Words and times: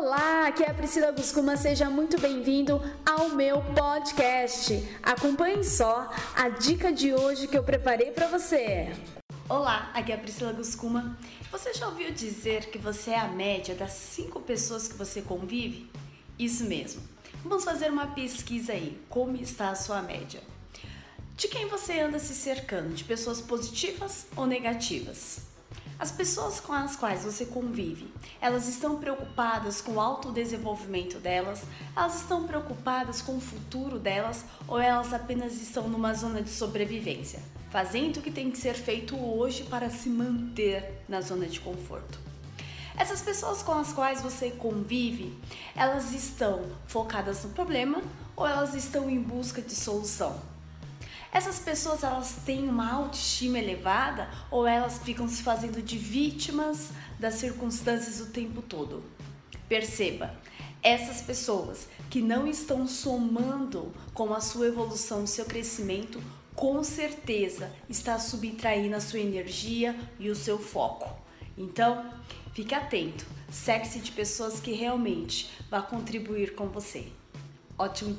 Olá, 0.00 0.46
aqui 0.46 0.62
é 0.62 0.70
a 0.70 0.74
Priscila 0.74 1.10
Guscuma, 1.10 1.56
seja 1.56 1.90
muito 1.90 2.20
bem-vindo 2.20 2.80
ao 3.04 3.30
meu 3.30 3.60
podcast. 3.74 4.88
Acompanhe 5.02 5.64
só 5.64 6.08
a 6.36 6.48
dica 6.48 6.92
de 6.92 7.12
hoje 7.12 7.48
que 7.48 7.58
eu 7.58 7.64
preparei 7.64 8.12
para 8.12 8.28
você. 8.28 8.92
Olá, 9.48 9.90
aqui 9.92 10.12
é 10.12 10.14
a 10.14 10.18
Priscila 10.18 10.52
Guscuma. 10.52 11.18
Você 11.50 11.74
já 11.74 11.88
ouviu 11.88 12.12
dizer 12.12 12.66
que 12.66 12.78
você 12.78 13.10
é 13.10 13.18
a 13.18 13.26
média 13.26 13.74
das 13.74 13.90
cinco 13.90 14.40
pessoas 14.40 14.86
que 14.86 14.94
você 14.94 15.20
convive? 15.20 15.90
Isso 16.38 16.62
mesmo. 16.62 17.02
Vamos 17.42 17.64
fazer 17.64 17.90
uma 17.90 18.06
pesquisa 18.06 18.74
aí. 18.74 18.96
Como 19.08 19.34
está 19.34 19.70
a 19.70 19.74
sua 19.74 20.00
média? 20.00 20.40
De 21.36 21.48
quem 21.48 21.66
você 21.66 21.98
anda 21.98 22.20
se 22.20 22.36
cercando? 22.36 22.94
De 22.94 23.02
pessoas 23.02 23.40
positivas 23.40 24.28
ou 24.36 24.46
negativas? 24.46 25.47
As 25.98 26.12
pessoas 26.12 26.60
com 26.60 26.72
as 26.72 26.94
quais 26.94 27.24
você 27.24 27.44
convive, 27.44 28.08
elas 28.40 28.68
estão 28.68 28.98
preocupadas 28.98 29.80
com 29.80 29.94
o 29.94 30.00
autodesenvolvimento 30.00 31.18
delas? 31.18 31.62
Elas 31.96 32.20
estão 32.20 32.46
preocupadas 32.46 33.20
com 33.20 33.36
o 33.36 33.40
futuro 33.40 33.98
delas 33.98 34.44
ou 34.68 34.78
elas 34.78 35.12
apenas 35.12 35.60
estão 35.60 35.88
numa 35.88 36.14
zona 36.14 36.40
de 36.40 36.50
sobrevivência, 36.50 37.42
fazendo 37.68 38.18
o 38.18 38.22
que 38.22 38.30
tem 38.30 38.48
que 38.48 38.58
ser 38.58 38.74
feito 38.74 39.16
hoje 39.18 39.64
para 39.64 39.90
se 39.90 40.08
manter 40.08 41.02
na 41.08 41.20
zona 41.20 41.46
de 41.46 41.58
conforto? 41.58 42.20
Essas 42.96 43.20
pessoas 43.20 43.60
com 43.60 43.72
as 43.72 43.92
quais 43.92 44.22
você 44.22 44.52
convive, 44.52 45.36
elas 45.74 46.12
estão 46.12 46.64
focadas 46.86 47.42
no 47.42 47.50
problema 47.50 48.00
ou 48.36 48.46
elas 48.46 48.72
estão 48.72 49.10
em 49.10 49.20
busca 49.20 49.60
de 49.60 49.74
solução? 49.74 50.40
Essas 51.30 51.58
pessoas 51.58 52.02
elas 52.02 52.36
têm 52.44 52.68
uma 52.68 52.90
autoestima 52.90 53.58
elevada 53.58 54.30
ou 54.50 54.66
elas 54.66 54.98
ficam 54.98 55.28
se 55.28 55.42
fazendo 55.42 55.82
de 55.82 55.98
vítimas 55.98 56.90
das 57.18 57.34
circunstâncias 57.34 58.20
o 58.20 58.30
tempo 58.30 58.62
todo? 58.62 59.02
Perceba, 59.68 60.34
essas 60.82 61.20
pessoas 61.20 61.88
que 62.08 62.22
não 62.22 62.46
estão 62.46 62.86
somando 62.88 63.92
com 64.14 64.32
a 64.32 64.40
sua 64.40 64.68
evolução, 64.68 65.26
seu 65.26 65.44
crescimento, 65.44 66.22
com 66.54 66.82
certeza 66.82 67.70
está 67.88 68.18
subtraindo 68.18 68.96
a 68.96 69.00
sua 69.00 69.20
energia 69.20 69.94
e 70.18 70.30
o 70.30 70.34
seu 70.34 70.58
foco. 70.58 71.14
Então, 71.56 72.10
fique 72.54 72.74
atento, 72.74 73.26
cerque-se 73.50 74.00
de 74.00 74.12
pessoas 74.12 74.60
que 74.60 74.72
realmente 74.72 75.50
vão 75.70 75.82
contribuir 75.82 76.54
com 76.54 76.68
você. 76.68 77.08
Ótimo 77.76 78.14